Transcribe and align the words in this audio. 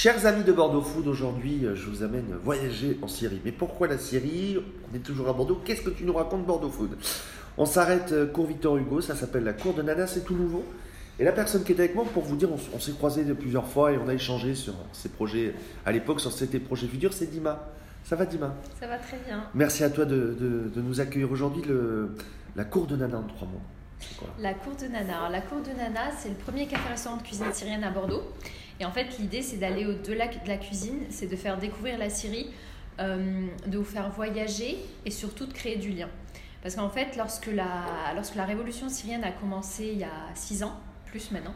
Chers 0.00 0.26
amis 0.26 0.44
de 0.44 0.52
Bordeaux 0.52 0.80
Food, 0.80 1.08
aujourd'hui 1.08 1.66
euh, 1.66 1.74
je 1.74 1.90
vous 1.90 2.04
amène 2.04 2.36
voyager 2.44 2.96
en 3.02 3.08
Syrie. 3.08 3.40
Mais 3.44 3.50
pourquoi 3.50 3.88
la 3.88 3.98
Syrie? 3.98 4.56
On 4.88 4.94
est 4.94 5.00
toujours 5.00 5.28
à 5.28 5.32
Bordeaux. 5.32 5.60
Qu'est-ce 5.64 5.82
que 5.82 5.90
tu 5.90 6.04
nous 6.04 6.12
racontes 6.12 6.46
Bordeaux 6.46 6.70
Food? 6.70 6.96
On 7.56 7.66
s'arrête 7.66 8.12
euh, 8.12 8.24
cours 8.24 8.46
Victor 8.46 8.76
Hugo, 8.76 9.00
ça 9.00 9.16
s'appelle 9.16 9.42
la 9.42 9.54
cour 9.54 9.74
de 9.74 9.82
Nana, 9.82 10.06
c'est 10.06 10.24
tout 10.24 10.36
nouveau. 10.36 10.64
Et 11.18 11.24
la 11.24 11.32
personne 11.32 11.64
qui 11.64 11.72
est 11.72 11.80
avec 11.80 11.96
moi, 11.96 12.04
pour 12.14 12.22
vous 12.22 12.36
dire, 12.36 12.48
on, 12.52 12.78
s'est 12.78 12.92
croisés 12.92 13.24
plusieurs 13.34 13.66
fois 13.66 13.90
et 13.90 13.98
on 13.98 14.06
a 14.06 14.14
échangé 14.14 14.54
sur 14.54 14.74
ces 14.92 15.08
projets 15.08 15.52
à 15.84 15.90
l'époque, 15.90 16.20
sur 16.20 16.30
ces 16.30 16.46
projets 16.46 16.86
futurs, 16.86 17.12
c'est 17.12 17.28
Dima. 17.28 17.68
Ça 18.04 18.14
va 18.14 18.24
Dima? 18.24 18.54
Ça 18.78 18.86
va 18.86 18.98
très 18.98 19.18
bien. 19.26 19.46
Merci 19.52 19.82
à 19.82 19.90
toi 19.90 20.04
de, 20.04 20.70
nous 20.76 21.00
accueillir 21.00 21.32
aujourd'hui. 21.32 21.64
La 22.54 22.64
cour 22.64 22.86
de 22.86 22.94
Nana 22.94 23.18
en 23.18 23.24
trois 23.24 23.48
mots. 23.48 23.62
La 24.38 24.54
cour 24.54 24.74
de 24.76 24.86
Nana. 24.86 25.28
la 25.30 25.40
cour 25.40 25.60
de 25.60 25.70
Nana, 25.70 26.10
c'est 26.16 26.28
le 26.28 26.34
premier 26.34 26.66
café-restaurant 26.66 27.16
de 27.16 27.22
cuisine 27.22 27.52
syrienne 27.52 27.84
à 27.84 27.90
Bordeaux. 27.90 28.22
Et 28.80 28.84
en 28.84 28.92
fait, 28.92 29.18
l'idée, 29.18 29.42
c'est 29.42 29.56
d'aller 29.56 29.86
au-delà 29.86 30.28
de 30.28 30.48
la 30.48 30.56
cuisine, 30.56 31.00
c'est 31.10 31.26
de 31.26 31.36
faire 31.36 31.58
découvrir 31.58 31.98
la 31.98 32.10
Syrie, 32.10 32.50
euh, 33.00 33.46
de 33.66 33.78
vous 33.78 33.84
faire 33.84 34.10
voyager 34.10 34.78
et 35.04 35.10
surtout 35.10 35.46
de 35.46 35.52
créer 35.52 35.76
du 35.76 35.90
lien. 35.90 36.08
Parce 36.62 36.76
qu'en 36.76 36.90
fait, 36.90 37.16
lorsque 37.16 37.46
la, 37.46 38.44
révolution 38.44 38.88
syrienne 38.88 39.24
a 39.24 39.32
commencé 39.32 39.90
il 39.92 39.98
y 39.98 40.04
a 40.04 40.10
six 40.34 40.62
ans, 40.62 40.78
plus 41.06 41.30
maintenant, 41.30 41.54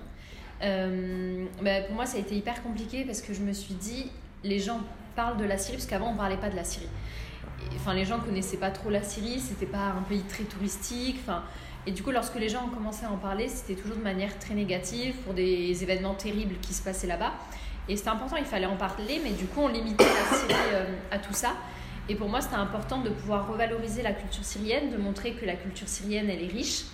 euh, 0.62 1.44
bah, 1.62 1.82
pour 1.82 1.94
moi, 1.94 2.06
ça 2.06 2.16
a 2.16 2.20
été 2.20 2.36
hyper 2.36 2.62
compliqué 2.62 3.04
parce 3.04 3.20
que 3.20 3.34
je 3.34 3.40
me 3.40 3.52
suis 3.52 3.74
dit, 3.74 4.10
les 4.44 4.58
gens 4.58 4.80
parlent 5.14 5.36
de 5.36 5.44
la 5.44 5.58
Syrie, 5.58 5.76
parce 5.76 5.86
qu'avant, 5.86 6.08
on 6.08 6.12
ne 6.12 6.18
parlait 6.18 6.36
pas 6.36 6.48
de 6.48 6.56
la 6.56 6.64
Syrie. 6.64 6.88
enfin, 7.76 7.94
les 7.94 8.04
gens 8.04 8.18
connaissaient 8.20 8.56
pas 8.56 8.70
trop 8.70 8.90
la 8.90 9.02
Syrie, 9.02 9.40
c'était 9.40 9.66
pas 9.66 9.94
un 9.98 10.02
pays 10.02 10.22
très 10.22 10.44
touristique. 10.44 11.18
Enfin, 11.22 11.42
et 11.86 11.90
du 11.90 12.02
coup, 12.02 12.10
lorsque 12.10 12.36
les 12.36 12.48
gens 12.48 12.66
ont 12.66 12.74
commencé 12.74 13.04
à 13.04 13.10
en 13.10 13.16
parler, 13.16 13.48
c'était 13.48 13.80
toujours 13.80 13.96
de 13.96 14.02
manière 14.02 14.38
très 14.38 14.54
négative 14.54 15.14
pour 15.24 15.34
des 15.34 15.82
événements 15.82 16.14
terribles 16.14 16.54
qui 16.60 16.74
se 16.74 16.82
passaient 16.82 17.08
là-bas. 17.08 17.32
Et 17.88 17.96
c'était 17.96 18.10
important, 18.10 18.36
il 18.36 18.44
fallait 18.44 18.66
en 18.66 18.76
parler, 18.76 19.20
mais 19.24 19.30
du 19.30 19.46
coup, 19.46 19.60
on 19.60 19.68
limitait 19.68 20.04
la 20.04 20.36
Syrie 20.36 20.54
euh, 20.72 20.84
à 21.10 21.18
tout 21.18 21.32
ça. 21.32 21.54
Et 22.08 22.14
pour 22.14 22.28
moi, 22.28 22.40
c'était 22.40 22.54
important 22.54 23.00
de 23.00 23.10
pouvoir 23.10 23.48
revaloriser 23.48 24.02
la 24.02 24.12
culture 24.12 24.44
syrienne, 24.44 24.90
de 24.90 24.96
montrer 24.96 25.34
que 25.34 25.44
la 25.44 25.54
culture 25.54 25.88
syrienne, 25.88 26.30
elle 26.30 26.42
est 26.42 26.52
riche 26.52 26.84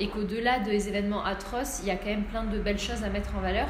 et 0.00 0.08
qu'au-delà 0.08 0.60
des 0.60 0.88
événements 0.88 1.24
atroces, 1.24 1.80
il 1.82 1.88
y 1.88 1.90
a 1.90 1.96
quand 1.96 2.06
même 2.06 2.24
plein 2.24 2.44
de 2.44 2.58
belles 2.58 2.78
choses 2.78 3.04
à 3.04 3.10
mettre 3.10 3.36
en 3.36 3.40
valeur. 3.40 3.68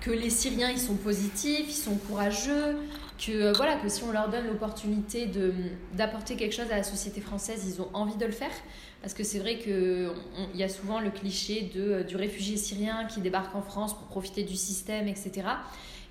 Que 0.00 0.10
les 0.10 0.30
Syriens, 0.30 0.70
ils 0.70 0.78
sont 0.78 0.96
positifs, 0.96 1.66
ils 1.68 1.72
sont 1.72 1.96
courageux, 1.96 2.78
que 3.18 3.30
euh, 3.32 3.52
voilà 3.52 3.76
que 3.76 3.88
si 3.88 4.02
on 4.02 4.12
leur 4.12 4.28
donne 4.28 4.46
l'opportunité 4.46 5.26
de 5.26 5.52
d'apporter 5.94 6.36
quelque 6.36 6.54
chose 6.54 6.70
à 6.70 6.76
la 6.76 6.82
société 6.82 7.20
française, 7.20 7.64
ils 7.66 7.80
ont 7.80 7.88
envie 7.92 8.16
de 8.16 8.26
le 8.26 8.32
faire. 8.32 8.50
Parce 9.02 9.14
que 9.14 9.22
c'est 9.22 9.38
vrai 9.38 9.58
qu'il 9.58 10.10
y 10.54 10.62
a 10.62 10.68
souvent 10.68 10.98
le 10.98 11.10
cliché 11.10 11.70
de, 11.74 11.82
euh, 11.82 12.02
du 12.02 12.16
réfugié 12.16 12.56
syrien 12.56 13.04
qui 13.04 13.20
débarque 13.20 13.54
en 13.54 13.62
France 13.62 13.94
pour 13.94 14.06
profiter 14.06 14.42
du 14.42 14.56
système, 14.56 15.08
etc. 15.08 15.42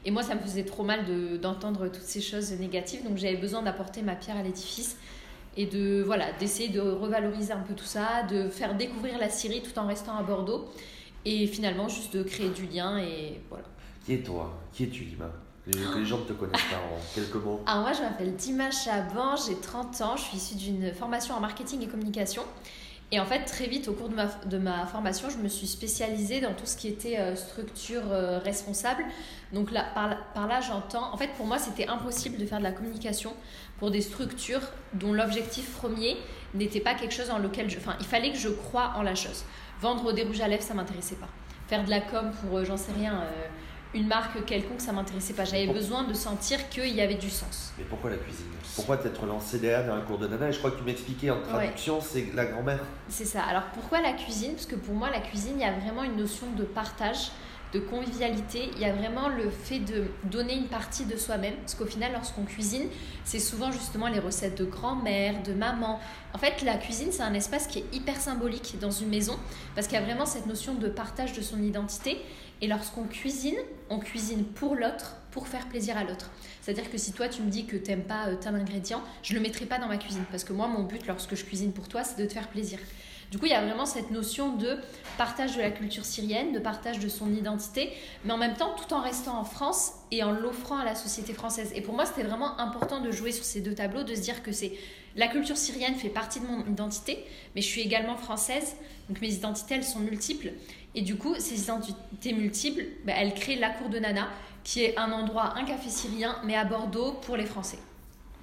Et 0.05 0.11
moi, 0.11 0.21
ça 0.21 0.35
me 0.35 0.41
faisait 0.41 0.65
trop 0.65 0.83
mal 0.83 1.05
d'entendre 1.39 1.87
toutes 1.87 2.03
ces 2.03 2.21
choses 2.21 2.51
négatives. 2.53 3.03
Donc 3.03 3.17
j'avais 3.17 3.37
besoin 3.37 3.61
d'apporter 3.63 4.01
ma 4.01 4.15
pierre 4.15 4.37
à 4.37 4.43
l'édifice 4.43 4.97
et 5.55 5.65
de 5.65 6.01
voilà 6.03 6.31
d'essayer 6.33 6.69
de 6.69 6.81
revaloriser 6.81 7.53
un 7.53 7.61
peu 7.61 7.73
tout 7.73 7.85
ça, 7.85 8.23
de 8.23 8.49
faire 8.49 8.75
découvrir 8.75 9.17
la 9.17 9.29
Syrie 9.29 9.61
tout 9.61 9.77
en 9.79 9.87
restant 9.87 10.15
à 10.15 10.23
Bordeaux. 10.23 10.65
Et 11.25 11.47
finalement, 11.47 11.87
juste 11.87 12.15
de 12.15 12.23
créer 12.23 12.49
du 12.49 12.65
lien 12.65 12.97
et 12.97 13.39
voilà. 13.49 13.65
Qui 14.05 14.15
est 14.15 14.23
toi 14.23 14.59
Qui 14.73 14.83
es-tu, 14.83 15.05
Lima? 15.05 15.31
Les 15.67 16.05
gens 16.05 16.19
ne 16.19 16.23
te 16.23 16.33
connaissent 16.33 16.61
pas 16.63 16.77
en 16.77 16.99
quelques 17.15 17.35
mots. 17.35 17.61
Alors 17.65 17.83
moi, 17.83 17.93
je 17.93 18.01
m'appelle 18.01 18.35
Dima 18.35 18.69
Chaban, 18.71 19.35
j'ai 19.35 19.55
30 19.55 20.01
ans, 20.01 20.17
je 20.17 20.23
suis 20.23 20.37
issue 20.37 20.55
d'une 20.55 20.93
formation 20.93 21.35
en 21.35 21.39
marketing 21.39 21.81
et 21.81 21.87
communication. 21.87 22.43
Et 23.11 23.19
en 23.19 23.25
fait, 23.25 23.45
très 23.45 23.67
vite, 23.67 23.87
au 23.89 23.93
cours 23.93 24.09
de 24.09 24.15
ma, 24.15 24.25
de 24.25 24.57
ma 24.57 24.87
formation, 24.87 25.29
je 25.29 25.37
me 25.37 25.47
suis 25.47 25.67
spécialisée 25.67 26.41
dans 26.41 26.53
tout 26.53 26.65
ce 26.65 26.75
qui 26.75 26.87
était 26.87 27.19
euh, 27.19 27.35
structure 27.35 28.11
euh, 28.11 28.39
responsable. 28.39 29.05
Donc 29.53 29.71
là, 29.71 29.85
par, 29.93 30.47
là, 30.47 30.61
j'entends... 30.61 31.13
En 31.13 31.17
fait, 31.17 31.29
pour 31.37 31.45
moi, 31.45 31.59
c'était 31.59 31.87
impossible 31.87 32.37
de 32.37 32.45
faire 32.47 32.57
de 32.57 32.63
la 32.63 32.71
communication 32.71 33.33
pour 33.77 33.91
des 33.91 34.01
structures 34.01 34.63
dont 34.95 35.13
l'objectif 35.13 35.77
premier 35.77 36.17
n'était 36.55 36.79
pas 36.79 36.95
quelque 36.95 37.13
chose 37.13 37.27
dans 37.27 37.37
lequel... 37.37 37.69
Je, 37.69 37.77
enfin, 37.77 37.95
il 37.99 38.05
fallait 38.05 38.31
que 38.31 38.39
je 38.39 38.49
croie 38.49 38.93
en 38.95 39.03
la 39.03 39.13
chose. 39.13 39.43
Vendre 39.79 40.11
des 40.11 40.23
rouges 40.23 40.41
à 40.41 40.47
lèvres, 40.47 40.63
ça 40.63 40.73
m'intéressait 40.73 41.15
pas. 41.15 41.29
Faire 41.67 41.85
de 41.85 41.91
la 41.91 42.01
com 42.01 42.31
pour, 42.41 42.57
euh, 42.57 42.65
j'en 42.65 42.77
sais 42.77 42.93
rien 42.93 43.21
une 43.93 44.07
marque 44.07 44.43
quelconque, 44.45 44.81
ça 44.81 44.91
m'intéressait 44.91 45.33
pas. 45.33 45.45
J'avais 45.45 45.67
besoin 45.67 46.03
de 46.03 46.13
sentir 46.13 46.69
qu'il 46.69 46.93
y 46.95 47.01
avait 47.01 47.15
du 47.15 47.29
sens. 47.29 47.73
Mais 47.77 47.83
pourquoi 47.83 48.09
la 48.09 48.17
cuisine? 48.17 48.45
Pourquoi 48.75 48.97
t'être 48.97 49.25
lancé 49.25 49.59
derrière 49.59 49.85
dans 49.85 49.93
un 49.93 50.01
cours 50.01 50.17
de 50.17 50.27
nana? 50.27 50.49
Et 50.49 50.51
je 50.51 50.57
crois 50.57 50.71
que 50.71 50.77
tu 50.77 50.83
m'expliquais 50.83 51.29
en 51.29 51.41
traduction, 51.41 52.01
c'est 52.01 52.33
la 52.33 52.45
grand-mère. 52.45 52.79
C'est 53.07 53.25
ça. 53.25 53.43
Alors 53.43 53.63
pourquoi 53.73 54.01
la 54.01 54.13
cuisine? 54.13 54.53
Parce 54.53 54.65
que 54.65 54.75
pour 54.75 54.95
moi, 54.95 55.09
la 55.11 55.19
cuisine, 55.19 55.53
il 55.57 55.61
y 55.61 55.65
a 55.65 55.73
vraiment 55.73 56.03
une 56.03 56.17
notion 56.17 56.47
de 56.57 56.63
partage 56.63 57.31
de 57.73 57.79
convivialité, 57.79 58.69
il 58.75 58.81
y 58.81 58.85
a 58.85 58.93
vraiment 58.93 59.29
le 59.29 59.49
fait 59.49 59.79
de 59.79 60.05
donner 60.25 60.55
une 60.55 60.67
partie 60.67 61.05
de 61.05 61.17
soi-même. 61.17 61.55
Parce 61.55 61.75
qu'au 61.75 61.85
final, 61.85 62.11
lorsqu'on 62.13 62.43
cuisine, 62.43 62.87
c'est 63.25 63.39
souvent 63.39 63.71
justement 63.71 64.07
les 64.07 64.19
recettes 64.19 64.57
de 64.57 64.65
grand-mère, 64.65 65.41
de 65.43 65.53
maman. 65.53 65.99
En 66.33 66.37
fait, 66.37 66.61
la 66.63 66.75
cuisine, 66.75 67.11
c'est 67.11 67.23
un 67.23 67.33
espace 67.33 67.67
qui 67.67 67.79
est 67.79 67.85
hyper 67.93 68.21
symbolique 68.21 68.77
dans 68.79 68.91
une 68.91 69.09
maison, 69.09 69.37
parce 69.75 69.87
qu'il 69.87 69.97
y 69.97 70.01
a 70.01 70.05
vraiment 70.05 70.25
cette 70.25 70.45
notion 70.45 70.75
de 70.75 70.87
partage 70.87 71.33
de 71.33 71.41
son 71.41 71.61
identité. 71.61 72.19
Et 72.61 72.67
lorsqu'on 72.67 73.03
cuisine, 73.03 73.57
on 73.89 73.99
cuisine 73.99 74.45
pour 74.45 74.75
l'autre, 74.75 75.17
pour 75.31 75.47
faire 75.47 75.67
plaisir 75.67 75.97
à 75.97 76.03
l'autre. 76.03 76.29
C'est-à-dire 76.61 76.89
que 76.89 76.97
si 76.97 77.11
toi 77.11 77.27
tu 77.27 77.41
me 77.41 77.49
dis 77.49 77.65
que 77.65 77.75
t'aimes 77.75 78.03
pas 78.03 78.27
euh, 78.27 78.35
tel 78.39 78.55
ingrédient, 78.55 79.01
je 79.23 79.33
le 79.33 79.41
mettrai 79.41 79.65
pas 79.65 79.79
dans 79.79 79.87
ma 79.87 79.97
cuisine 79.97 80.23
parce 80.31 80.43
que 80.43 80.53
moi 80.53 80.67
mon 80.67 80.83
but 80.83 81.05
lorsque 81.07 81.35
je 81.35 81.43
cuisine 81.43 81.73
pour 81.73 81.89
toi 81.89 82.03
c'est 82.03 82.21
de 82.21 82.25
te 82.25 82.31
faire 82.31 82.47
plaisir. 82.47 82.79
Du 83.33 83.39
coup, 83.39 83.47
il 83.47 83.51
y 83.51 83.55
a 83.55 83.65
vraiment 83.65 83.87
cette 83.87 84.11
notion 84.11 84.55
de 84.57 84.77
partage 85.17 85.55
de 85.55 85.61
la 85.61 85.71
culture 85.71 86.05
syrienne, 86.05 86.51
de 86.53 86.59
partage 86.59 86.99
de 86.99 87.09
son 87.09 87.33
identité, 87.33 87.91
mais 88.23 88.31
en 88.31 88.37
même 88.37 88.53
temps 88.53 88.75
tout 88.75 88.93
en 88.93 89.01
restant 89.01 89.39
en 89.39 89.43
France 89.43 89.93
et 90.11 90.21
en 90.21 90.31
l'offrant 90.31 90.77
à 90.77 90.85
la 90.85 90.93
société 90.93 91.33
française. 91.33 91.71
Et 91.73 91.81
pour 91.81 91.95
moi, 91.95 92.05
c'était 92.05 92.21
vraiment 92.21 92.59
important 92.59 93.01
de 93.01 93.09
jouer 93.09 93.31
sur 93.31 93.43
ces 93.43 93.61
deux 93.61 93.73
tableaux, 93.73 94.03
de 94.03 94.13
se 94.13 94.21
dire 94.21 94.43
que 94.43 94.51
c'est 94.51 94.73
la 95.15 95.27
culture 95.27 95.57
syrienne 95.57 95.95
fait 95.95 96.09
partie 96.09 96.41
de 96.41 96.45
mon 96.45 96.63
identité, 96.67 97.25
mais 97.55 97.63
je 97.63 97.67
suis 97.67 97.81
également 97.81 98.17
française, 98.17 98.75
donc 99.09 99.19
mes 99.19 99.33
identités 99.33 99.73
elles 99.73 99.83
sont 99.83 100.01
multiples. 100.01 100.51
Et 100.93 101.01
du 101.01 101.15
coup, 101.15 101.33
ces 101.39 101.59
identités 101.59 102.33
multiples, 102.33 102.85
bah, 103.03 103.13
elles 103.17 103.33
créent 103.33 103.55
la 103.55 103.71
cour 103.71 103.89
de 103.89 103.97
Nana, 103.97 104.27
qui 104.63 104.83
est 104.83 104.95
un 104.99 105.11
endroit, 105.11 105.57
un 105.57 105.65
café 105.65 105.89
syrien, 105.89 106.35
mais 106.43 106.55
à 106.55 106.65
Bordeaux 106.65 107.13
pour 107.13 107.35
les 107.35 107.47
Français. 107.47 107.79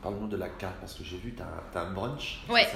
Parle-nous 0.03 0.29
de 0.29 0.37
la 0.37 0.49
carte, 0.49 0.77
parce 0.81 0.95
que 0.95 1.05
j'ai 1.05 1.19
vu, 1.19 1.35
tu 1.35 1.43
as, 1.43 1.81
un 1.81 1.93
brunch. 1.93 2.41
Ouais. 2.49 2.67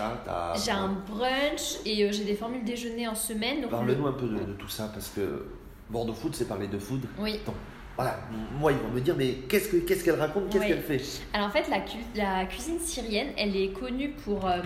J'ai 0.63 0.71
un 0.71 0.89
brunch 1.09 1.79
et 1.87 2.05
euh, 2.05 2.13
j'ai 2.13 2.25
des 2.25 2.35
formules 2.35 2.65
déjeuner 2.65 3.09
en 3.09 3.15
semaine. 3.15 3.67
Parle-nous 3.69 4.07
un 4.07 4.13
peu 4.13 4.29
de, 4.29 4.53
tout 4.53 4.69
ça, 4.69 4.91
parce 4.93 5.09
que 5.09 5.47
Bordeaux 5.89 6.13
Food, 6.13 6.35
c'est 6.35 6.47
parler 6.47 6.69
de 6.69 6.79
food. 6.79 7.07
Oui. 7.19 7.41
Donc, 7.47 7.55
voilà, 7.97 8.19
moi, 8.59 8.73
ils 8.73 8.79
vont 8.79 8.89
me 8.89 9.01
dire, 9.01 9.15
mais 9.17 9.35
qu'est-ce 9.49 10.05
qu'elle 10.05 10.21
raconte 10.21 10.51
Qu'est-ce 10.51 10.67
qu'elle 10.67 10.83
fait? 10.83 11.01
Alors, 11.33 11.47
en 11.47 11.51
fait, 11.51 11.67
la, 11.69 11.79
la, 12.17 12.45
cuisine 12.45 12.79
syrienne, 12.81 13.29
elle 13.39 13.57
est 13.57 13.69
connue 13.69 14.11
pour 14.11 14.47
euh, 14.47 14.59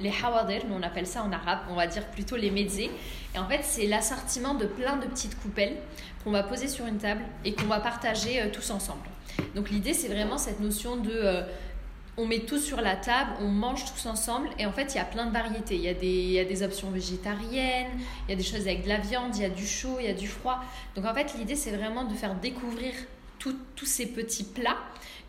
les 0.00 0.12
hawadir, 0.22 0.62
on 0.70 0.82
appelle 0.82 1.06
ça 1.06 1.24
en 1.24 1.32
arabe, 1.32 1.58
on 1.68 1.74
va 1.74 1.88
dire 1.88 2.06
plutôt 2.06 2.36
les 2.36 2.50
mezzés. 2.50 2.90
Et 3.34 3.38
en 3.38 3.48
fait, 3.48 3.60
c'est 3.62 3.86
l'assortiment 3.86 4.54
de 4.54 4.66
plein 4.66 4.96
de 4.96 5.06
petites 5.06 5.38
coupelles 5.42 5.76
qu'on 6.22 6.30
va 6.30 6.44
poser 6.44 6.68
sur 6.68 6.86
une 6.86 6.98
table 6.98 7.22
et 7.44 7.52
qu'on 7.52 7.66
va 7.66 7.80
partager 7.80 8.40
euh, 8.40 8.46
tous 8.50 8.70
ensemble. 8.70 9.08
Donc, 9.56 9.68
l'idée, 9.70 9.92
c'est 9.92 10.08
vraiment 10.08 10.38
cette 10.38 10.60
notion 10.60 10.96
de 10.96 11.42
on 12.16 12.26
met 12.26 12.40
tout 12.40 12.58
sur 12.58 12.80
la 12.80 12.96
table, 12.96 13.30
on 13.40 13.48
mange 13.48 13.84
tous 13.86 14.06
ensemble 14.06 14.48
et 14.58 14.66
en 14.66 14.72
fait 14.72 14.94
il 14.94 14.96
y 14.96 15.00
a 15.00 15.04
plein 15.04 15.26
de 15.26 15.32
variétés. 15.32 15.76
Il 15.76 15.82
y 15.82 15.88
a 15.88 15.94
des, 15.94 16.06
il 16.06 16.32
y 16.32 16.38
a 16.38 16.44
des 16.44 16.62
options 16.62 16.90
végétariennes, 16.90 17.88
il 18.26 18.30
y 18.30 18.32
a 18.34 18.36
des 18.36 18.42
choses 18.42 18.62
avec 18.62 18.84
de 18.84 18.88
la 18.88 18.98
viande, 18.98 19.34
il 19.36 19.42
y 19.42 19.46
a 19.46 19.50
du 19.50 19.66
chaud, 19.66 19.96
il 19.98 20.06
y 20.06 20.10
a 20.10 20.14
du 20.14 20.28
froid. 20.28 20.60
Donc 20.94 21.06
en 21.06 21.14
fait 21.14 21.34
l'idée 21.38 21.56
c'est 21.56 21.74
vraiment 21.74 22.04
de 22.04 22.14
faire 22.14 22.34
découvrir 22.34 22.92
tous 23.76 23.86
ces 23.86 24.06
petits 24.06 24.44
plats 24.44 24.78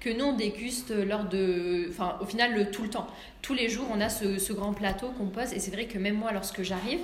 que 0.03 0.09
nous 0.09 0.25
on 0.25 0.33
déguste 0.33 0.91
lors 0.91 1.23
de, 1.23 1.87
enfin 1.89 2.17
au 2.21 2.25
final 2.25 2.53
le, 2.53 2.69
tout 2.69 2.83
le 2.83 2.89
temps. 2.89 3.07
Tous 3.41 3.53
les 3.53 3.69
jours 3.69 3.87
on 3.93 4.01
a 4.01 4.09
ce, 4.09 4.53
grand 4.53 4.73
plateau 4.73 5.07
qu'on 5.17 5.27
pose 5.27 5.53
et 5.53 5.59
c'est 5.59 5.71
vrai 5.71 5.85
que 5.85 5.97
même 5.97 6.15
moi 6.15 6.31
lorsque 6.33 6.61
j'arrive, 6.61 6.99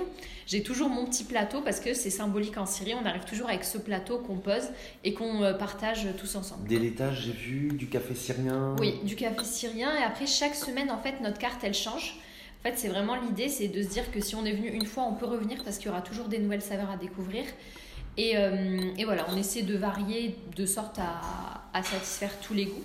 j'ai 0.46 0.62
toujours 0.62 0.90
mon 0.90 1.06
petit 1.06 1.24
plateau 1.24 1.62
parce 1.62 1.80
que 1.80 1.94
c'est 1.94 2.10
symbolique 2.10 2.58
en 2.58 2.66
Syrie. 2.66 2.94
On 2.94 3.06
arrive 3.06 3.24
toujours 3.24 3.48
avec 3.48 3.64
ce 3.64 3.78
plateau 3.78 4.18
qu'on 4.18 4.36
pose 4.36 4.68
et 5.02 5.14
qu'on 5.14 5.42
euh, 5.42 5.54
partage 5.54 6.06
tous 6.18 6.36
ensemble. 6.36 6.68
Dès 6.68 6.78
l'étage 6.78 7.22
j'ai 7.24 7.32
vu 7.32 7.68
du 7.68 7.88
café 7.88 8.14
syrien. 8.14 8.76
Oui, 8.78 9.00
du 9.02 9.16
café 9.16 9.44
syrien 9.44 9.96
et 9.96 10.02
après 10.02 10.26
chaque 10.26 10.54
semaine 10.54 10.90
en 10.90 10.98
fait 10.98 11.20
notre 11.22 11.38
carte 11.38 11.64
elle 11.64 11.74
change. 11.74 12.16
En 12.60 12.68
fait, 12.68 12.76
c'est 12.76 12.88
vraiment 12.88 13.14
l'idée, 13.14 13.48
c'est 13.48 13.68
de 13.68 13.82
se 13.82 13.88
dire 13.88 14.12
que 14.12 14.20
si 14.20 14.34
on 14.34 14.44
est 14.44 14.52
venu 14.52 14.68
une 14.68 14.84
fois, 14.84 15.04
on 15.04 15.14
peut 15.14 15.24
revenir 15.24 15.64
parce 15.64 15.78
qu'il 15.78 15.86
y 15.86 15.88
aura 15.88 16.02
toujours 16.02 16.28
des 16.28 16.38
nouvelles 16.38 16.60
saveurs 16.60 16.90
à 16.90 16.98
découvrir. 16.98 17.44
Et, 18.20 18.36
euh, 18.36 18.92
et, 18.98 19.06
voilà, 19.06 19.24
on 19.32 19.36
essaie 19.38 19.62
de 19.62 19.78
varier 19.78 20.36
de 20.54 20.66
sorte 20.66 20.98
à, 20.98 21.82
satisfaire 21.82 22.38
tous 22.42 22.52
les 22.52 22.66
goûts. 22.66 22.84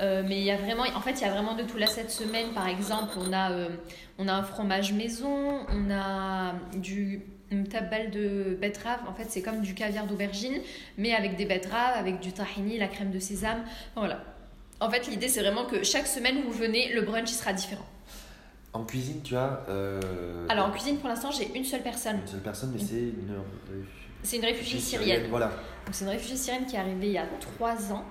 Euh, 0.00 0.22
mais 0.24 0.38
il 0.38 0.44
y 0.44 0.52
a 0.52 0.56
vraiment, 0.56 0.84
en 0.94 1.00
fait, 1.00 1.10
il 1.10 1.22
y 1.22 1.24
a 1.24 1.32
vraiment 1.32 1.56
de 1.56 1.64
tout. 1.64 1.76
Là, 1.76 1.88
cette 1.88 2.12
semaine, 2.12 2.52
par 2.54 2.68
exemple, 2.68 3.14
on 3.18 3.32
a, 3.32 3.50
euh, 3.50 3.68
on 4.16 4.28
a 4.28 4.32
un 4.32 4.44
fromage 4.44 4.92
maison, 4.92 5.66
on 5.68 5.90
a 5.90 6.54
du 6.72 7.22
tabal 7.68 8.12
de 8.12 8.56
betterave. 8.60 9.00
En 9.08 9.14
fait, 9.14 9.26
c'est 9.28 9.42
comme 9.42 9.60
du 9.60 9.74
caviar 9.74 10.06
d'aubergine, 10.06 10.60
mais 10.98 11.12
avec 11.12 11.34
des 11.34 11.46
betteraves, 11.46 11.98
avec 11.98 12.20
du 12.20 12.30
tahini, 12.32 12.78
la 12.78 12.86
crème 12.86 13.10
de 13.10 13.18
sésame. 13.18 13.64
voilà. 13.96 14.22
En 14.78 14.88
fait, 14.88 15.08
l'idée, 15.08 15.28
c'est 15.28 15.40
vraiment 15.40 15.64
que 15.64 15.82
chaque 15.82 16.06
semaine 16.06 16.42
vous 16.44 16.52
venez, 16.52 16.92
le 16.92 17.02
brunch 17.02 17.28
il 17.28 17.34
sera 17.34 17.52
différent. 17.52 17.86
En 18.74 18.84
cuisine, 18.84 19.22
tu 19.22 19.36
as. 19.36 19.60
Alors, 20.48 20.66
en 20.66 20.70
cuisine, 20.70 20.98
pour 20.98 21.08
l'instant, 21.08 21.30
j'ai 21.30 21.56
une 21.56 21.64
seule 21.64 21.82
personne. 21.82 22.18
Une 22.20 22.26
seule 22.26 22.40
personne, 22.40 22.72
mais 22.72 22.82
c'est 22.82 22.94
une 22.96 23.34
C'est 24.22 24.36
une 24.36 24.44
réfugiée 24.44 24.80
syrienne. 24.80 25.26
Voilà. 25.30 25.46
Donc 25.46 25.92
c'est 25.94 26.04
une 26.04 26.10
réfugiée 26.10 26.36
syrienne 26.36 26.66
qui 26.66 26.76
est 26.76 26.78
arrivée 26.78 27.06
il 27.06 27.12
y 27.12 27.18
a 27.18 27.26
trois 27.40 27.92
ans. 27.92 28.04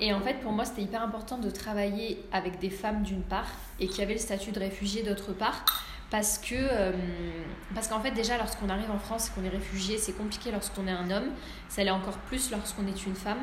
Et 0.00 0.12
en 0.12 0.20
fait, 0.20 0.34
pour 0.40 0.52
moi, 0.52 0.64
c'était 0.64 0.82
hyper 0.82 1.02
important 1.02 1.38
de 1.38 1.50
travailler 1.50 2.24
avec 2.32 2.58
des 2.58 2.70
femmes 2.70 3.02
d'une 3.02 3.22
part 3.22 3.46
et 3.78 3.86
qui 3.86 4.02
avaient 4.02 4.14
le 4.14 4.20
statut 4.20 4.50
de 4.50 4.58
réfugié 4.58 5.02
d'autre 5.02 5.32
part. 5.32 5.64
Parce 6.10 6.38
que, 6.38 6.54
euh, 6.54 6.92
parce 7.74 7.88
qu'en 7.88 8.00
fait, 8.00 8.10
déjà, 8.10 8.36
lorsqu'on 8.36 8.68
arrive 8.68 8.90
en 8.90 8.98
France 8.98 9.28
et 9.28 9.30
qu'on 9.32 9.44
est 9.44 9.50
réfugié, 9.50 9.98
c'est 9.98 10.12
compliqué 10.12 10.50
lorsqu'on 10.50 10.86
est 10.86 10.92
un 10.92 11.10
homme. 11.10 11.30
Ça 11.68 11.82
l'est 11.82 11.90
encore 11.90 12.18
plus 12.18 12.50
lorsqu'on 12.50 12.86
est 12.86 13.06
une 13.06 13.14
femme. 13.14 13.38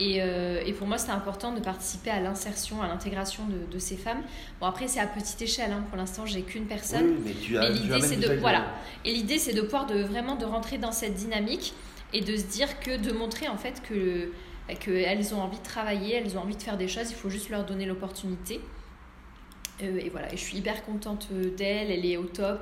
Et, 0.00 0.20
euh, 0.20 0.62
et, 0.64 0.72
pour 0.72 0.86
moi, 0.86 0.98
c'était 0.98 1.12
important 1.12 1.52
de 1.52 1.60
participer 1.60 2.10
à 2.10 2.18
l'insertion, 2.18 2.82
à 2.82 2.88
l'intégration 2.88 3.44
de, 3.46 3.72
de, 3.72 3.78
ces 3.78 3.96
femmes. 3.96 4.22
Bon, 4.60 4.66
après, 4.66 4.88
c'est 4.88 5.00
à 5.00 5.06
petite 5.06 5.40
échelle. 5.40 5.70
Hein. 5.70 5.84
Pour 5.88 5.96
l'instant, 5.96 6.26
j'ai 6.26 6.42
qu'une 6.42 6.66
personne. 6.66 7.06
Oui, 7.06 7.22
mais 7.26 7.32
tu 7.34 7.58
as, 7.58 7.68
mais 7.68 7.70
l'idée, 7.70 8.00
c'est 8.00 8.16
de 8.16 8.34
voilà. 8.36 8.66
Et 9.04 9.12
l'idée, 9.12 9.38
c'est 9.38 9.52
de 9.52 9.60
pouvoir 9.60 9.86
de 9.86 10.02
vraiment 10.02 10.34
de 10.34 10.44
rentrer 10.44 10.78
dans 10.78 10.92
cette 10.92 11.14
dynamique 11.14 11.74
et 12.12 12.20
de 12.20 12.36
se 12.36 12.44
dire 12.44 12.80
que 12.80 12.96
de 12.96 13.12
montrer 13.12 13.48
en 13.48 13.56
fait 13.56 13.82
que 13.82 14.32
qu'elles 14.80 15.34
ont 15.34 15.40
envie 15.40 15.58
de 15.58 15.62
travailler, 15.64 16.14
elles 16.14 16.38
ont 16.38 16.40
envie 16.40 16.56
de 16.56 16.62
faire 16.62 16.78
des 16.78 16.88
choses. 16.88 17.10
Il 17.10 17.16
faut 17.16 17.30
juste 17.30 17.50
leur 17.50 17.64
donner 17.64 17.84
l'opportunité. 17.84 18.60
Euh, 19.82 19.98
et 19.98 20.08
voilà, 20.08 20.32
et 20.32 20.36
je 20.36 20.42
suis 20.42 20.58
hyper 20.58 20.84
contente 20.84 21.28
euh, 21.32 21.54
d'elle, 21.56 21.90
elle 21.90 22.06
est 22.06 22.16
au 22.16 22.24
top. 22.24 22.60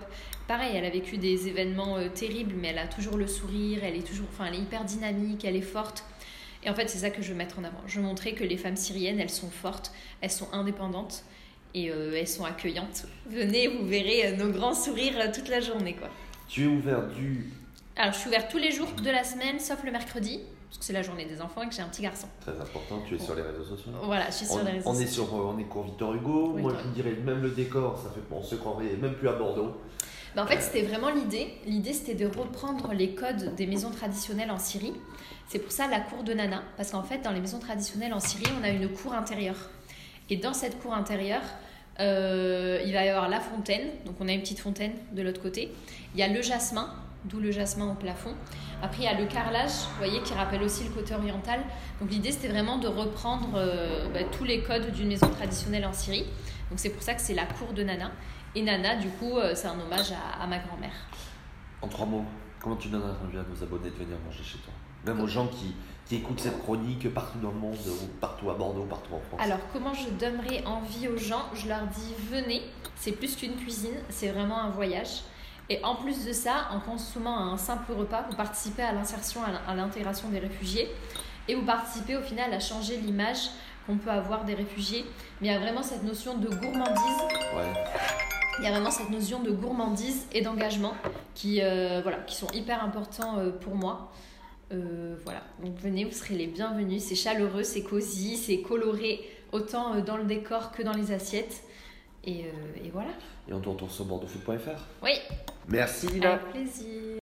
Pareil, 0.48 0.72
elle 0.74 0.84
a 0.84 0.90
vécu 0.90 1.18
des 1.18 1.48
événements 1.48 1.96
euh, 1.96 2.08
terribles, 2.08 2.54
mais 2.56 2.68
elle 2.68 2.78
a 2.78 2.86
toujours 2.86 3.16
le 3.16 3.26
sourire, 3.26 3.80
elle 3.82 3.96
est 3.96 4.06
toujours, 4.06 4.26
enfin, 4.32 4.46
elle 4.46 4.54
est 4.54 4.62
hyper 4.62 4.84
dynamique, 4.84 5.44
elle 5.44 5.56
est 5.56 5.60
forte. 5.60 6.04
Et 6.62 6.70
en 6.70 6.74
fait, 6.74 6.88
c'est 6.88 6.98
ça 6.98 7.10
que 7.10 7.22
je 7.22 7.30
veux 7.30 7.36
mettre 7.36 7.58
en 7.58 7.64
avant. 7.64 7.80
Je 7.86 8.00
veux 8.00 8.06
montrer 8.06 8.34
que 8.34 8.44
les 8.44 8.56
femmes 8.56 8.76
syriennes, 8.76 9.20
elles 9.20 9.30
sont 9.30 9.50
fortes, 9.50 9.92
elles 10.20 10.30
sont 10.30 10.48
indépendantes 10.52 11.24
et 11.74 11.86
elles 11.86 12.28
sont 12.28 12.44
accueillantes. 12.44 13.06
Venez, 13.26 13.68
vous 13.68 13.86
verrez 13.86 14.36
nos 14.36 14.50
grands 14.50 14.74
sourires 14.74 15.32
toute 15.32 15.48
la 15.48 15.60
journée, 15.60 15.94
quoi. 15.94 16.08
Tu 16.48 16.64
es 16.64 16.66
ouvert 16.66 17.06
du. 17.08 17.50
Alors, 17.96 18.12
je 18.12 18.18
suis 18.18 18.28
ouverte 18.28 18.50
tous 18.50 18.58
les 18.58 18.72
jours 18.72 18.92
de 18.92 19.10
la 19.10 19.24
semaine, 19.24 19.58
sauf 19.58 19.82
le 19.84 19.92
mercredi 19.92 20.40
parce 20.70 20.78
que 20.78 20.84
c'est 20.84 20.92
la 20.92 21.02
journée 21.02 21.24
des 21.24 21.40
enfants 21.40 21.62
et 21.62 21.68
que 21.68 21.74
j'ai 21.74 21.82
un 21.82 21.88
petit 21.88 22.02
garçon. 22.02 22.28
Très 22.40 22.52
important, 22.52 23.02
tu 23.04 23.16
es 23.16 23.18
sur 23.18 23.34
les 23.34 23.42
réseaux 23.42 23.64
sociaux. 23.64 23.90
Voilà, 24.04 24.26
je 24.30 24.36
suis 24.36 24.46
sur 24.46 24.62
les 24.62 24.70
réseaux 24.70 24.88
on 24.88 24.92
sociaux. 24.92 25.08
Est 25.08 25.10
sur, 25.10 25.34
on 25.34 25.58
est 25.58 25.64
cours 25.64 25.82
Victor 25.82 26.14
Hugo, 26.14 26.56
moi 26.58 26.72
je 26.80 26.88
dirais 26.90 27.16
même 27.24 27.42
le 27.42 27.50
décor, 27.50 27.98
ça 27.98 28.10
fait, 28.10 28.20
on 28.30 28.40
se 28.40 28.54
croirait 28.54 28.96
même 29.00 29.14
plus 29.14 29.28
à 29.28 29.32
Bordeaux. 29.32 29.72
Ben, 30.36 30.44
en 30.44 30.46
fait, 30.46 30.60
c'était 30.60 30.82
vraiment 30.82 31.10
l'idée. 31.10 31.48
L'idée, 31.66 31.92
c'était 31.92 32.14
de 32.14 32.26
reprendre 32.26 32.92
les 32.92 33.14
codes 33.14 33.54
des 33.56 33.66
maisons 33.66 33.90
traditionnelles 33.90 34.50
en 34.50 34.58
Syrie. 34.58 34.94
C'est 35.48 35.58
pour 35.58 35.72
ça 35.72 35.88
la 35.88 36.00
cour 36.00 36.22
de 36.22 36.32
Nana, 36.32 36.62
parce 36.76 36.92
qu'en 36.92 37.02
fait, 37.02 37.18
dans 37.18 37.32
les 37.32 37.40
maisons 37.40 37.58
traditionnelles 37.58 38.14
en 38.14 38.20
Syrie, 38.20 38.50
on 38.60 38.62
a 38.62 38.68
une 38.68 38.88
cour 38.88 39.14
intérieure. 39.14 39.70
Et 40.28 40.36
dans 40.36 40.54
cette 40.54 40.78
cour 40.78 40.94
intérieure, 40.94 41.42
euh, 41.98 42.80
il 42.86 42.92
va 42.92 43.04
y 43.04 43.08
avoir 43.08 43.28
la 43.28 43.40
fontaine, 43.40 43.88
donc 44.06 44.14
on 44.20 44.28
a 44.28 44.32
une 44.32 44.40
petite 44.40 44.60
fontaine 44.60 44.92
de 45.12 45.22
l'autre 45.22 45.42
côté. 45.42 45.72
Il 46.14 46.20
y 46.20 46.22
a 46.22 46.28
le 46.28 46.40
jasmin, 46.40 46.94
d'où 47.24 47.40
le 47.40 47.50
jasmin 47.50 47.90
au 47.90 47.94
plafond. 47.94 48.34
Après, 48.80 49.02
il 49.02 49.04
y 49.04 49.08
a 49.08 49.18
le 49.18 49.26
carrelage, 49.26 49.70
vous 49.70 49.98
voyez, 49.98 50.22
qui 50.22 50.32
rappelle 50.32 50.62
aussi 50.62 50.84
le 50.84 50.90
côté 50.90 51.14
oriental. 51.14 51.60
Donc 52.00 52.10
l'idée, 52.10 52.30
c'était 52.30 52.48
vraiment 52.48 52.78
de 52.78 52.86
reprendre 52.86 53.50
euh, 53.56 54.08
bah, 54.14 54.20
tous 54.30 54.44
les 54.44 54.62
codes 54.62 54.92
d'une 54.92 55.08
maison 55.08 55.28
traditionnelle 55.28 55.84
en 55.84 55.92
Syrie. 55.92 56.24
Donc 56.70 56.78
c'est 56.78 56.90
pour 56.90 57.02
ça 57.02 57.14
que 57.14 57.20
c'est 57.20 57.34
la 57.34 57.44
cour 57.44 57.72
de 57.74 57.82
Nana. 57.82 58.12
Et 58.54 58.62
Nana, 58.62 58.96
du 58.96 59.08
coup, 59.08 59.38
euh, 59.38 59.54
c'est 59.54 59.68
un 59.68 59.78
hommage 59.78 60.12
à, 60.12 60.46
ma 60.46 60.58
grand-mère. 60.58 60.94
En 61.82 61.88
trois 61.88 62.06
mots, 62.06 62.24
comment 62.60 62.76
tu 62.76 62.88
donnes 62.88 63.02
envie 63.02 63.38
à 63.38 63.42
nos 63.42 63.62
abonnés 63.62 63.90
de 63.90 63.94
venir 63.94 64.16
manger 64.24 64.42
chez 64.42 64.58
toi? 64.58 64.72
Même 65.06 65.20
aux 65.20 65.28
gens 65.28 65.46
qui, 65.46 65.74
qui 66.06 66.16
écoutent 66.16 66.40
cette 66.40 66.58
chronique 66.58 67.12
partout 67.14 67.38
dans 67.38 67.52
le 67.52 67.58
monde, 67.58 67.76
ou 67.86 68.06
partout 68.20 68.50
à 68.50 68.54
Bordeaux, 68.54 68.84
partout 68.84 69.14
en 69.14 69.20
France. 69.20 69.40
Alors, 69.40 69.60
comment 69.72 69.94
je 69.94 70.10
donnerais 70.10 70.64
envie 70.66 71.08
aux 71.08 71.16
gens? 71.16 71.44
Je 71.54 71.68
leur 71.68 71.86
dis, 71.86 72.12
venez, 72.28 72.62
c'est 72.96 73.12
plus 73.12 73.36
qu'une 73.36 73.54
cuisine, 73.54 73.94
c'est 74.08 74.28
vraiment 74.28 74.58
un 74.58 74.70
voyage. 74.70 75.22
Et 75.68 75.82
en 75.84 75.94
plus 75.94 76.26
de 76.26 76.32
ça, 76.32 76.66
en 76.72 76.80
consommant 76.80 77.52
un 77.52 77.56
simple 77.56 77.92
repas, 77.92 78.24
vous 78.28 78.36
participez 78.36 78.82
à 78.82 78.92
l'insertion, 78.92 79.40
à 79.66 79.74
l'intégration 79.76 80.28
des 80.28 80.40
réfugiés. 80.40 80.88
Et 81.46 81.54
vous 81.54 81.64
participez 81.64 82.16
au 82.16 82.22
final 82.22 82.52
à 82.52 82.58
changer 82.58 82.96
l'image 82.96 83.50
qu'on 83.86 83.96
peut 83.96 84.10
avoir 84.10 84.44
des 84.44 84.54
réfugiés. 84.54 85.06
Mais 85.40 85.48
il 85.48 85.52
y 85.52 85.54
a 85.54 85.60
vraiment 85.60 85.82
cette 85.82 86.02
notion 86.02 86.38
de 86.38 86.48
gourmandise. 86.48 87.22
Il 88.58 88.64
y 88.64 88.66
a 88.66 88.70
vraiment 88.72 88.90
cette 88.90 89.10
notion 89.10 89.42
de 89.42 89.50
gourmandise 89.50 90.26
et 90.32 90.42
d'engagement 90.42 90.94
qui, 91.34 91.60
euh, 91.62 92.00
voilà, 92.02 92.18
qui 92.18 92.36
sont 92.36 92.48
hyper 92.52 92.84
importants 92.84 93.38
euh, 93.38 93.50
pour 93.50 93.74
moi. 93.74 94.12
Euh, 94.72 95.16
voilà, 95.24 95.42
donc 95.62 95.76
venez, 95.78 96.04
vous 96.04 96.12
serez 96.12 96.34
les 96.34 96.46
bienvenus. 96.46 97.02
C'est 97.02 97.14
chaleureux, 97.14 97.62
c'est 97.62 97.82
cosy, 97.82 98.36
c'est 98.36 98.60
coloré 98.60 99.20
autant 99.52 99.98
dans 100.00 100.16
le 100.16 100.24
décor 100.24 100.72
que 100.72 100.82
dans 100.82 100.92
les 100.92 101.12
assiettes. 101.12 101.62
Et, 102.24 102.40
et 102.84 102.90
voilà. 102.92 103.10
Et 103.48 103.52
on 103.54 103.60
te 103.60 103.68
retrouve 103.68 103.90
sur 103.90 104.04
bordeauxfoot.fr. 104.04 104.84
Oui. 105.02 105.12
Merci 105.68 106.08
Lina. 106.08 106.34
Avec 106.34 106.50
plaisir. 106.50 107.10